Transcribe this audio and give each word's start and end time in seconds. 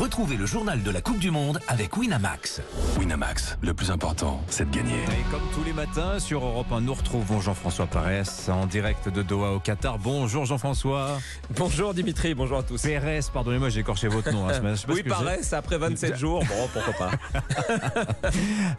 Retrouvez 0.00 0.36
le 0.36 0.46
journal 0.46 0.80
de 0.84 0.90
la 0.92 1.00
Coupe 1.00 1.18
du 1.18 1.32
Monde 1.32 1.58
avec 1.66 1.96
Winamax. 1.96 2.62
Winamax, 3.00 3.58
le 3.60 3.74
plus 3.74 3.90
important, 3.90 4.40
c'est 4.46 4.70
de 4.70 4.76
gagner. 4.76 4.94
Et 4.94 5.28
comme 5.32 5.42
tous 5.52 5.64
les 5.64 5.72
matins 5.72 6.20
sur 6.20 6.44
Europe 6.44 6.70
1, 6.70 6.82
nous 6.82 6.94
retrouvons 6.94 7.40
Jean-François 7.40 7.86
Parès 7.86 8.48
en 8.48 8.66
direct 8.66 9.08
de 9.08 9.22
Doha 9.22 9.50
au 9.54 9.58
Qatar. 9.58 9.98
Bonjour 9.98 10.44
Jean-François. 10.44 11.18
Bonjour 11.56 11.94
Dimitri, 11.94 12.34
bonjour 12.34 12.58
à 12.58 12.62
tous. 12.62 12.80
Pérez, 12.80 13.18
pardonnez-moi, 13.34 13.70
j'ai 13.70 13.80
écorché 13.80 14.06
votre 14.06 14.30
nom. 14.30 14.48
Hein, 14.48 14.74
oui, 14.88 15.02
Parès, 15.02 15.52
après 15.52 15.78
27 15.78 16.16
jours, 16.16 16.44
bon, 16.44 16.68
pourquoi 16.72 16.94
pas. 16.94 17.10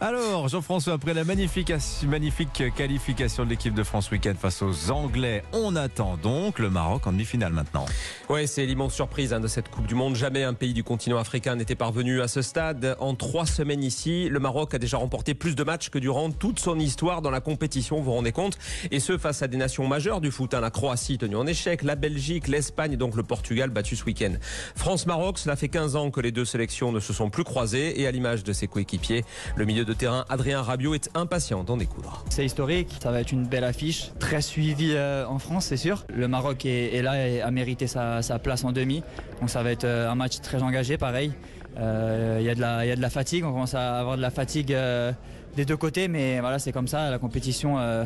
Alors, 0.00 0.48
Jean-François, 0.48 0.94
après 0.94 1.12
la 1.12 1.24
magnifique, 1.24 1.70
magnifique 2.08 2.62
qualification 2.74 3.44
de 3.44 3.50
l'équipe 3.50 3.74
de 3.74 3.82
France 3.82 4.10
week-end 4.10 4.34
face 4.40 4.62
aux 4.62 4.90
Anglais, 4.90 5.44
on 5.52 5.76
attend 5.76 6.16
donc 6.16 6.58
le 6.58 6.70
Maroc 6.70 7.06
en 7.06 7.12
demi-finale 7.12 7.52
maintenant. 7.52 7.84
Oui, 8.30 8.48
c'est 8.48 8.64
l'immense 8.64 8.94
surprise 8.94 9.34
hein, 9.34 9.40
de 9.40 9.48
cette 9.48 9.68
Coupe 9.68 9.86
du 9.86 9.94
Monde. 9.94 10.16
Jamais 10.16 10.44
un 10.44 10.54
pays 10.54 10.72
du 10.72 10.82
continent 10.82 11.09
africain 11.18 11.56
n'était 11.56 11.74
parvenu 11.74 12.20
à 12.20 12.28
ce 12.28 12.42
stade. 12.42 12.96
En 13.00 13.14
trois 13.14 13.46
semaines 13.46 13.82
ici, 13.82 14.28
le 14.28 14.38
Maroc 14.40 14.74
a 14.74 14.78
déjà 14.78 14.96
remporté 14.96 15.34
plus 15.34 15.54
de 15.54 15.64
matchs 15.64 15.90
que 15.90 15.98
durant 15.98 16.30
toute 16.30 16.58
son 16.58 16.78
histoire 16.78 17.22
dans 17.22 17.30
la 17.30 17.40
compétition, 17.40 17.96
vous 17.96 18.04
vous 18.04 18.12
rendez 18.12 18.32
compte 18.32 18.58
Et 18.90 19.00
ce, 19.00 19.18
face 19.18 19.42
à 19.42 19.48
des 19.48 19.56
nations 19.56 19.86
majeures 19.86 20.20
du 20.20 20.30
foot. 20.30 20.54
Hein. 20.54 20.60
la 20.60 20.70
Croatie 20.70 21.18
tenue 21.18 21.36
en 21.36 21.46
échec, 21.46 21.82
la 21.82 21.96
Belgique, 21.96 22.48
l'Espagne 22.48 22.92
et 22.92 22.96
donc 22.96 23.16
le 23.16 23.22
Portugal 23.22 23.70
battu 23.70 23.96
ce 23.96 24.04
week-end. 24.04 24.34
France-Maroc, 24.74 25.38
cela 25.38 25.56
fait 25.56 25.68
15 25.68 25.96
ans 25.96 26.10
que 26.10 26.20
les 26.20 26.32
deux 26.32 26.44
sélections 26.44 26.92
ne 26.92 27.00
se 27.00 27.12
sont 27.12 27.30
plus 27.30 27.44
croisées 27.44 28.00
et 28.00 28.06
à 28.06 28.10
l'image 28.10 28.44
de 28.44 28.52
ses 28.52 28.66
coéquipiers, 28.66 29.24
le 29.56 29.64
milieu 29.64 29.84
de 29.84 29.92
terrain 29.92 30.24
Adrien 30.28 30.62
Rabiot 30.62 30.94
est 30.94 31.10
impatient 31.14 31.64
d'en 31.64 31.76
découdre. 31.76 32.24
C'est 32.30 32.44
historique, 32.44 32.96
ça 33.02 33.10
va 33.10 33.20
être 33.20 33.32
une 33.32 33.46
belle 33.46 33.64
affiche, 33.64 34.10
très 34.18 34.42
suivie 34.42 34.92
euh, 34.94 35.26
en 35.26 35.38
France, 35.38 35.66
c'est 35.66 35.76
sûr. 35.76 36.04
Le 36.12 36.28
Maroc 36.28 36.64
est, 36.64 37.02
là 37.02 37.26
et 37.26 37.40
a 37.40 37.50
mérité 37.50 37.86
sa, 37.86 38.22
sa 38.22 38.38
place 38.38 38.64
en 38.64 38.72
demi. 38.72 39.02
Donc 39.40 39.50
ça 39.50 39.62
va 39.62 39.70
être 39.70 39.84
euh, 39.84 40.10
un 40.10 40.14
match 40.14 40.40
très 40.40 40.62
engagé, 40.62 40.98
pareil. 41.00 41.32
Euh, 41.78 42.36
il 42.40 42.44
y, 42.44 42.50
a 42.50 42.54
de 42.54 43.00
la 43.00 43.10
fatigue, 43.10 43.44
on 43.44 43.52
commence 43.52 43.74
à 43.74 43.98
avoir 43.98 44.16
de 44.16 44.22
la 44.22 44.30
fatigue 44.30 44.72
euh, 44.72 45.12
des 45.56 45.64
deux 45.64 45.76
côtés, 45.76 46.08
mais 46.08 46.40
voilà, 46.40 46.58
c'est 46.58 46.72
comme 46.72 46.88
ça. 46.88 47.10
La 47.10 47.18
compétition, 47.18 47.78
euh, 47.78 48.04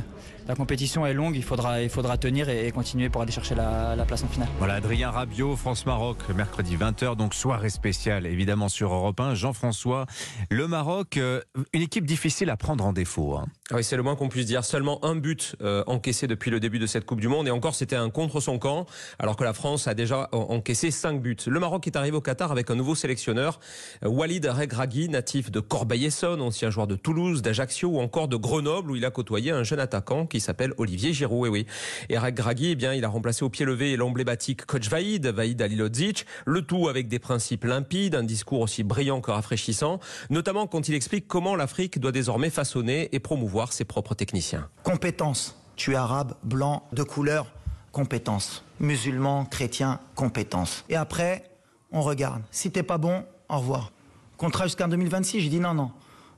la 0.48 0.54
compétition 0.54 1.06
est 1.06 1.14
longue. 1.14 1.36
Il 1.36 1.42
faudra, 1.42 1.82
il 1.82 1.90
faudra 1.90 2.16
tenir 2.16 2.48
et, 2.48 2.70
continuer 2.72 3.08
pour 3.08 3.22
aller 3.22 3.32
chercher 3.32 3.54
la, 3.54 4.04
place 4.06 4.24
en 4.24 4.28
finale. 4.28 4.48
Voilà, 4.58 4.74
Adrien 4.74 5.10
Rabiot, 5.10 5.56
France-Maroc, 5.56 6.18
mercredi 6.34 6.76
20h, 6.76 7.16
donc 7.16 7.34
soirée 7.34 7.70
spéciale, 7.70 8.26
évidemment 8.26 8.68
sur 8.68 8.92
Europe 8.92 9.20
1. 9.20 9.34
Jean-François, 9.34 10.06
le 10.50 10.66
Maroc, 10.66 11.16
euh, 11.16 11.40
une 11.72 11.82
équipe 11.82 12.06
difficile 12.06 12.50
à 12.50 12.56
prendre 12.56 12.84
en 12.84 12.92
défaut. 12.92 13.36
Hein. 13.36 13.46
Ah 13.70 13.76
oui, 13.76 13.84
c'est 13.84 13.96
le 13.96 14.02
moins 14.02 14.16
qu'on 14.16 14.28
puisse 14.28 14.46
dire. 14.46 14.64
Seulement 14.64 15.04
un 15.04 15.14
but 15.14 15.56
euh, 15.62 15.84
encaissé 15.86 16.26
depuis 16.26 16.50
le 16.50 16.60
début 16.60 16.78
de 16.78 16.86
cette 16.86 17.04
Coupe 17.04 17.20
du 17.20 17.28
Monde, 17.28 17.48
et 17.48 17.50
encore, 17.50 17.74
c'était 17.74 17.96
un 17.96 18.10
contre 18.10 18.40
son 18.40 18.58
camp, 18.58 18.86
alors 19.18 19.36
que 19.36 19.44
la 19.44 19.52
France 19.52 19.86
a 19.86 19.94
déjà 19.94 20.28
encaissé 20.32 20.90
cinq 20.90 21.20
buts. 21.20 21.36
Le 21.46 21.60
Maroc 21.60 21.86
est 21.86 21.96
arrivé 21.96 22.16
au 22.16 22.20
Qatar 22.20 22.52
avec 22.52 22.70
un 22.70 22.74
nouveau 22.74 22.94
sélectionneur, 22.94 23.60
Walid 24.02 24.46
Regragui, 24.46 25.08
natif 25.08 25.50
de 25.50 25.60
Corbeil-Essonne, 25.60 26.40
ancien 26.40 26.70
joueur 26.70 26.86
de 26.86 26.96
Toulouse 26.96 27.33
d'Ajaccio 27.42 27.88
ou 27.88 28.00
encore 28.00 28.28
de 28.28 28.36
Grenoble 28.36 28.90
où 28.90 28.96
il 28.96 29.04
a 29.04 29.10
côtoyé 29.10 29.50
un 29.50 29.62
jeune 29.62 29.80
attaquant 29.80 30.26
qui 30.26 30.40
s'appelle 30.40 30.72
Olivier 30.78 31.12
Giroud. 31.12 31.46
Et 31.46 31.50
oui, 31.50 31.66
Eric 32.08 32.34
Gragui, 32.34 32.70
eh 32.70 32.74
bien, 32.74 32.94
il 32.94 33.04
a 33.04 33.08
remplacé 33.08 33.44
au 33.44 33.50
pied 33.50 33.64
levé 33.64 33.96
l'emblématique 33.96 34.66
coach 34.66 34.88
Vaïd, 34.88 35.26
Vaïd 35.26 35.60
Alilodzic, 35.60 36.26
le 36.46 36.62
tout 36.62 36.88
avec 36.88 37.08
des 37.08 37.18
principes 37.18 37.64
limpides, 37.64 38.14
un 38.14 38.22
discours 38.22 38.60
aussi 38.60 38.82
brillant 38.82 39.20
que 39.20 39.30
rafraîchissant, 39.30 40.00
notamment 40.30 40.66
quand 40.66 40.88
il 40.88 40.94
explique 40.94 41.26
comment 41.28 41.56
l'Afrique 41.56 41.98
doit 41.98 42.12
désormais 42.12 42.50
façonner 42.50 43.08
et 43.12 43.20
promouvoir 43.20 43.72
ses 43.72 43.84
propres 43.84 44.14
techniciens. 44.14 44.68
Compétence. 44.82 45.56
Tu 45.76 45.92
es 45.92 45.96
arabe, 45.96 46.34
blanc, 46.44 46.84
de 46.92 47.02
couleur, 47.02 47.46
compétence. 47.90 48.64
Musulman, 48.80 49.44
chrétien, 49.44 50.00
compétence. 50.14 50.84
Et 50.88 50.96
après, 50.96 51.50
on 51.90 52.00
regarde. 52.00 52.42
Si 52.50 52.70
t'es 52.70 52.82
pas 52.82 52.98
bon, 52.98 53.24
au 53.48 53.58
revoir. 53.58 53.92
Contrat 54.36 54.64
jusqu'en 54.64 54.88
2026, 54.88 55.40
j'ai 55.40 55.48
dit 55.48 55.60
non, 55.60 55.74
non. 55.74 55.90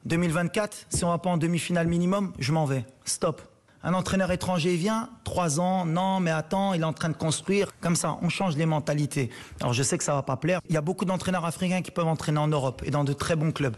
2024, 0.07 0.87
si 0.89 1.05
on 1.05 1.09
va 1.09 1.19
pas 1.19 1.31
en 1.31 1.37
demi-finale 1.37 1.89
minimum, 1.89 2.33
je 2.39 2.53
m'en 2.53 2.65
vais. 2.65 2.85
Stop. 3.05 3.43
Un 3.83 3.93
entraîneur 3.93 4.31
étranger 4.31 4.77
vient, 4.77 5.11
trois 5.25 5.61
ans, 5.61 5.84
non, 5.84 6.21
mais 6.21 6.31
attends, 6.31 6.75
il 6.75 6.83
est 6.83 6.84
en 6.84 6.93
train 6.93 7.09
de 7.09 7.17
construire. 7.17 7.72
Comme 7.81 7.97
ça, 7.97 8.17
on 8.22 8.28
change 8.28 8.56
les 8.56 8.67
mentalités. 8.67 9.31
Alors 9.61 9.72
je 9.72 9.83
sais 9.83 9.99
que 9.99 10.05
ça 10.05 10.15
va 10.15 10.22
pas 10.22 10.37
plaire. 10.37 10.61
Il 10.69 10.75
y 10.75 10.77
a 10.77 10.81
beaucoup 10.81 11.05
d'entraîneurs 11.05 11.44
africains 11.44 11.83
qui 11.83 11.91
peuvent 11.91 12.06
entraîner 12.06 12.39
en 12.39 12.49
Europe 12.49 12.83
et 12.84 12.91
dans 12.91 13.05
de 13.05 13.12
très 13.12 13.37
bons 13.37 13.53
clubs. 13.53 13.77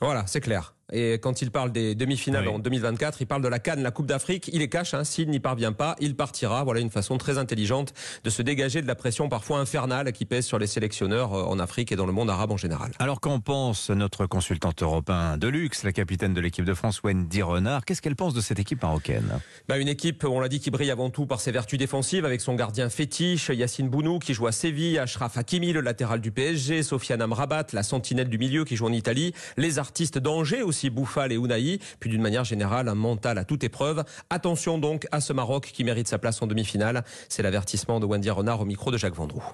Voilà, 0.00 0.24
c'est 0.26 0.40
clair. 0.40 0.74
Et 0.92 1.14
quand 1.14 1.42
il 1.42 1.50
parle 1.50 1.72
des 1.72 1.94
demi-finales 1.94 2.48
en 2.48 2.58
2024, 2.58 3.20
il 3.20 3.26
parle 3.26 3.42
de 3.42 3.48
la 3.48 3.58
Cannes, 3.58 3.82
la 3.82 3.90
Coupe 3.90 4.06
d'Afrique. 4.06 4.50
Il 4.52 4.62
est 4.62 4.68
cache, 4.68 4.94
hein, 4.94 5.04
s'il 5.04 5.30
n'y 5.30 5.40
parvient 5.40 5.72
pas, 5.72 5.96
il 6.00 6.16
partira. 6.16 6.64
Voilà 6.64 6.80
une 6.80 6.90
façon 6.90 7.18
très 7.18 7.38
intelligente 7.38 7.92
de 8.24 8.30
se 8.30 8.42
dégager 8.42 8.82
de 8.82 8.86
la 8.86 8.94
pression 8.94 9.28
parfois 9.28 9.58
infernale 9.58 10.12
qui 10.12 10.24
pèse 10.24 10.46
sur 10.46 10.58
les 10.58 10.66
sélectionneurs 10.66 11.34
euh, 11.34 11.42
en 11.44 11.58
Afrique 11.58 11.92
et 11.92 11.96
dans 11.96 12.06
le 12.06 12.12
monde 12.12 12.30
arabe 12.30 12.52
en 12.52 12.56
général. 12.56 12.92
Alors 12.98 13.20
qu'en 13.20 13.40
pense 13.40 13.90
notre 13.90 14.26
consultante 14.26 14.82
européen 14.82 15.36
de 15.36 15.48
luxe, 15.48 15.84
la 15.84 15.92
capitaine 15.92 16.34
de 16.34 16.40
l'équipe 16.40 16.64
de 16.64 16.74
France, 16.74 17.02
Wendy 17.02 17.42
Renard? 17.42 17.84
Qu'est-ce 17.84 18.02
qu'elle 18.02 18.16
pense 18.16 18.34
de 18.34 18.40
cette 18.40 18.58
équipe 18.58 18.82
marocaine? 18.82 19.40
Bah, 19.68 19.78
Une 19.78 19.88
équipe, 19.88 20.24
on 20.24 20.40
l'a 20.40 20.48
dit, 20.48 20.60
qui 20.60 20.70
brille 20.70 20.90
avant 20.90 21.10
tout 21.10 21.26
par 21.26 21.40
ses 21.40 21.52
vertus 21.52 21.78
défensives 21.78 22.24
avec 22.24 22.40
son 22.40 22.54
gardien 22.54 22.88
fétiche, 22.88 23.50
Yacine 23.50 23.88
Bounou 23.88 24.18
qui 24.18 24.34
joue 24.34 24.46
à 24.46 24.52
Séville, 24.52 24.98
Ashraf 24.98 25.36
Hakimi, 25.36 25.72
le 25.72 25.80
latéral 25.80 26.20
du 26.20 26.30
PSG, 26.30 26.82
Sofiane 26.82 27.22
Amrabat, 27.22 27.66
la 27.72 27.82
sentinelle 27.82 28.28
du 28.28 28.38
milieu 28.38 28.64
qui 28.64 28.76
joue 28.76 28.86
en 28.86 28.92
Italie, 28.92 29.34
les 29.56 29.78
artistes 29.78 30.18
d'Angers 30.18 30.62
aussi, 30.62 30.79
Bouffal 30.88 31.32
et 31.32 31.34
Unai 31.34 31.80
puis 31.98 32.08
d'une 32.08 32.22
manière 32.22 32.44
générale 32.44 32.88
un 32.88 32.94
mental 32.94 33.36
à 33.36 33.44
toute 33.44 33.64
épreuve. 33.64 34.04
Attention 34.30 34.78
donc 34.78 35.06
à 35.12 35.20
ce 35.20 35.32
Maroc 35.32 35.70
qui 35.72 35.84
mérite 35.84 36.08
sa 36.08 36.18
place 36.18 36.40
en 36.40 36.46
demi-finale. 36.46 37.04
C'est 37.28 37.42
l'avertissement 37.42 38.00
de 38.00 38.06
Wendy 38.06 38.30
Renard 38.30 38.60
au 38.60 38.64
micro 38.64 38.90
de 38.90 38.96
Jacques 38.96 39.16
Vendroux. 39.16 39.44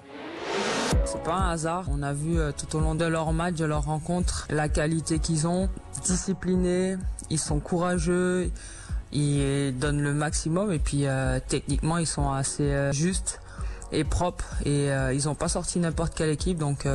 C'est 1.05 1.23
pas 1.23 1.35
un 1.35 1.51
hasard. 1.51 1.85
On 1.91 2.01
a 2.03 2.13
vu 2.13 2.39
euh, 2.39 2.51
tout 2.51 2.77
au 2.77 2.79
long 2.79 2.95
de 2.95 3.05
leur 3.05 3.33
match, 3.33 3.55
de 3.55 3.65
leur 3.65 3.85
rencontre, 3.85 4.47
la 4.49 4.69
qualité 4.69 5.19
qu'ils 5.19 5.47
ont. 5.47 5.69
Disciplinés, 6.03 6.95
ils 7.29 7.39
sont 7.39 7.59
courageux, 7.59 8.51
ils 9.11 9.77
donnent 9.77 10.01
le 10.01 10.13
maximum 10.13 10.71
et 10.71 10.79
puis 10.79 11.07
euh, 11.07 11.39
techniquement 11.45 11.97
ils 11.97 12.07
sont 12.07 12.31
assez 12.31 12.63
euh, 12.63 12.91
justes 12.91 13.39
et 13.91 14.03
propres 14.03 14.45
et 14.65 14.89
ils 15.13 15.25
n'ont 15.25 15.35
pas 15.35 15.47
sorti 15.47 15.79
n'importe 15.79 16.13
quelle 16.13 16.29
équipe 16.29 16.57
donc 16.57 16.85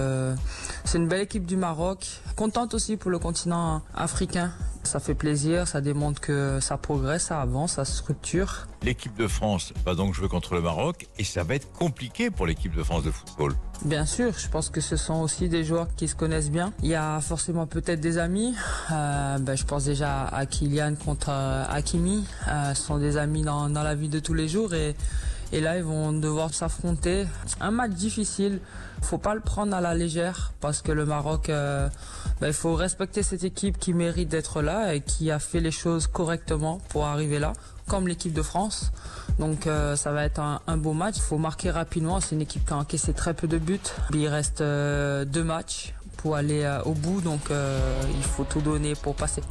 c'est 0.85 0.99
une 0.99 1.09
belle 1.09 1.23
équipe 1.23 1.47
du 1.47 1.57
Maroc 1.57 2.21
contente 2.37 2.75
aussi 2.75 2.97
pour 2.97 3.11
le 3.11 3.19
continent 3.19 3.83
africain 3.95 4.53
ça 4.85 5.01
fait 5.01 5.15
plaisir, 5.15 5.69
ça 5.69 5.81
démontre 5.81 6.21
que 6.21 6.59
ça 6.61 6.77
progresse, 6.77 7.25
ça 7.27 7.41
avance, 7.41 7.75
ça 7.75 7.85
structure. 7.85 8.67
L'équipe 8.83 9.17
de 9.17 9.29
France 9.29 9.73
va 9.87 9.95
donc 9.95 10.13
jouer 10.13 10.29
contre 10.29 10.55
le 10.55 10.61
Maroc 10.61 11.07
et 11.19 11.25
ça 11.25 11.45
va 11.45 11.55
être 11.55 11.71
compliqué 11.73 12.31
pour 12.31 12.47
l'équipe 12.47 12.75
de 12.75 12.83
France 12.83 13.05
de 13.05 13.11
football. 13.11 13.55
Bien 13.85 14.05
sûr, 14.07 14.33
je 14.37 14.49
pense 14.49 14.71
que 14.71 14.81
ce 14.81 14.97
sont 14.97 15.21
aussi 15.21 15.49
des 15.49 15.65
joueurs 15.65 15.89
qui 15.97 16.09
se 16.09 16.15
connaissent 16.15 16.51
bien. 16.51 16.73
Il 16.83 16.89
y 16.89 16.95
a 16.95 17.21
forcément 17.21 17.67
peut-être 17.67 18.01
des 18.01 18.19
amis. 18.19 18.55
Euh, 18.91 19.39
ben, 19.39 19.57
je 19.57 19.65
pense 19.65 19.85
déjà 19.85 20.25
à 20.25 20.47
Kylian 20.47 20.95
contre 20.97 21.29
euh, 21.31 21.65
Hakimi. 21.71 22.25
Euh, 22.49 22.75
ce 22.75 22.83
sont 22.83 22.99
des 22.99 23.17
amis 23.17 23.43
dans, 23.43 23.69
dans 23.69 23.83
la 23.83 23.95
vie 23.95 24.09
de 24.09 24.19
tous 24.19 24.35
les 24.35 24.49
jours 24.49 24.75
et 24.75 24.97
et 25.53 25.61
là, 25.61 25.77
ils 25.77 25.85
vont 25.85 26.13
devoir 26.13 26.55
s'affronter. 26.55 27.27
Un 27.61 27.71
match 27.71 27.93
difficile. 27.93 28.61
Faut 29.03 29.19
pas 29.19 29.35
le 29.35 29.41
prendre 29.41 29.77
à 29.77 29.83
la 29.83 29.95
légère 29.95 30.53
parce 30.61 30.81
que 30.81 30.93
le 30.93 31.05
Maroc, 31.05 31.51
euh, 31.51 31.89
ben, 32.41 32.47
il 32.47 32.53
faut 32.55 32.75
respecter 32.75 33.23
cette 33.23 33.45
équipe 33.45 33.79
qui 33.79 33.93
mérite 33.93 34.31
d'être 34.31 34.63
là 34.63 34.95
et 34.95 35.03
qui 35.03 35.31
a 35.31 35.39
fait 35.39 35.61
les 35.61 35.71
choses 35.71 36.07
correctement 36.07 36.81
pour 36.89 37.05
arriver 37.05 37.39
là, 37.39 37.53
comme 37.87 38.09
l'équipe 38.09 38.33
de 38.33 38.43
France. 38.43 38.93
Donc 39.39 39.67
euh, 39.67 39.95
ça 39.95 40.13
va 40.13 40.25
être 40.25 40.41
un, 40.41 40.77
beau 40.79 40.95
match. 40.95 41.17
Il 41.17 41.23
faut 41.23 41.39
marquer 41.39 41.71
rapidement. 41.71 42.21
C'est 42.21 42.35
une 42.35 42.43
équipe 42.43 42.65
qui 42.65 42.73
a 42.73 42.77
encaissé 42.77 43.13
très 43.13 43.35
peu 43.35 43.47
de 43.47 43.59
buts. 43.59 43.79
Il 44.15 44.29
reste 44.29 44.63
euh, 44.63 45.27
deux 45.27 45.45
matchs 45.45 45.95
pour 46.17 46.37
aller 46.37 46.67
au 46.87 46.93
bout. 46.93 47.21
Donc 47.21 47.51
il 47.51 48.23
faut 48.23 48.45
tout 48.45 48.61
donner 48.61 48.95
pour 48.95 49.15
passer. 49.15 49.43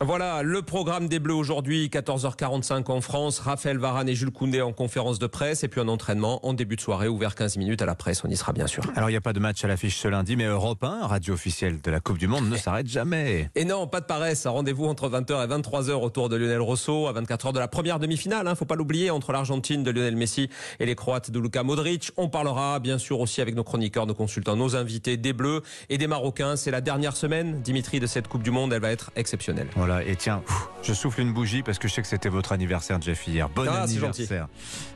Voilà 0.00 0.44
le 0.44 0.62
programme 0.62 1.08
des 1.08 1.18
Bleus 1.18 1.34
aujourd'hui, 1.34 1.88
14h45 1.88 2.88
en 2.88 3.00
France. 3.00 3.40
Raphaël 3.40 3.78
Varane 3.78 4.08
et 4.08 4.14
Jules 4.14 4.30
Koundé 4.30 4.62
en 4.62 4.72
conférence 4.72 5.18
de 5.18 5.26
presse 5.26 5.64
et 5.64 5.68
puis 5.68 5.80
un 5.80 5.88
entraînement 5.88 6.46
en 6.46 6.54
début 6.54 6.76
de 6.76 6.80
soirée 6.80 7.08
ouvert 7.08 7.34
15 7.34 7.56
minutes 7.56 7.82
à 7.82 7.86
la 7.86 7.96
presse. 7.96 8.22
On 8.24 8.28
y 8.28 8.36
sera 8.36 8.52
bien 8.52 8.68
sûr. 8.68 8.84
Alors 8.94 9.10
il 9.10 9.12
n'y 9.14 9.16
a 9.16 9.20
pas 9.20 9.32
de 9.32 9.40
match 9.40 9.64
à 9.64 9.68
l'affiche 9.68 9.96
ce 9.98 10.06
lundi, 10.06 10.36
mais 10.36 10.44
Europe 10.44 10.84
1, 10.84 11.08
radio 11.08 11.34
officielle 11.34 11.80
de 11.80 11.90
la 11.90 11.98
Coupe 11.98 12.18
du 12.18 12.28
Monde, 12.28 12.48
ne 12.48 12.56
s'arrête 12.56 12.86
jamais. 12.86 13.50
Et 13.56 13.64
non, 13.64 13.88
pas 13.88 14.00
de 14.00 14.06
paresse. 14.06 14.46
Rendez-vous 14.46 14.86
entre 14.86 15.08
20h 15.08 15.44
et 15.44 15.48
23h 15.48 15.90
autour 15.94 16.28
de 16.28 16.36
Lionel 16.36 16.60
Rosso 16.60 17.08
à 17.08 17.12
24h 17.12 17.52
de 17.52 17.58
la 17.58 17.66
première 17.66 17.98
demi-finale. 17.98 18.46
Hein, 18.46 18.54
faut 18.54 18.66
pas 18.66 18.76
l'oublier 18.76 19.10
entre 19.10 19.32
l'Argentine 19.32 19.82
de 19.82 19.90
Lionel 19.90 20.14
Messi 20.14 20.48
et 20.78 20.86
les 20.86 20.94
Croates 20.94 21.32
de 21.32 21.40
Luka 21.40 21.64
Modric. 21.64 22.12
On 22.16 22.28
parlera 22.28 22.78
bien 22.78 22.98
sûr 22.98 23.18
aussi 23.18 23.40
avec 23.40 23.56
nos 23.56 23.64
chroniqueurs, 23.64 24.06
nos 24.06 24.14
consultants, 24.14 24.54
nos 24.54 24.76
invités 24.76 25.16
des 25.16 25.32
Bleus 25.32 25.62
et 25.88 25.98
des 25.98 26.06
Marocains. 26.06 26.54
C'est 26.54 26.70
la 26.70 26.80
dernière 26.80 27.16
semaine, 27.16 27.62
Dimitri, 27.62 27.98
de 27.98 28.06
cette 28.06 28.28
Coupe 28.28 28.44
du 28.44 28.52
Monde. 28.52 28.72
Elle 28.72 28.80
va 28.80 28.92
être 28.92 29.10
exceptionnelle. 29.16 29.66
Voilà. 29.74 29.87
Et 30.06 30.16
tiens, 30.16 30.42
je 30.82 30.92
souffle 30.92 31.20
une 31.20 31.32
bougie 31.32 31.62
parce 31.62 31.78
que 31.78 31.88
je 31.88 31.94
sais 31.94 32.02
que 32.02 32.08
c'était 32.08 32.28
votre 32.28 32.52
anniversaire, 32.52 33.00
Jeff, 33.00 33.26
hier. 33.26 33.48
Bon 33.48 33.66
ah, 33.68 33.82
anniversaire. 33.82 34.48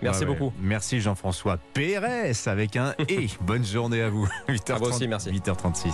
Merci 0.03 0.25
beaucoup. 0.25 0.53
Merci 0.61 1.01
Jean-François 1.01 1.59
Pérez 1.75 2.33
avec 2.47 2.77
un 2.77 2.95
et. 3.09 3.29
Bonne 3.41 3.65
journée 3.65 4.03
à 4.03 4.11
vous. 4.11 4.29
8h30, 4.49 5.09
merci. 5.09 5.31
8h36. 5.31 5.89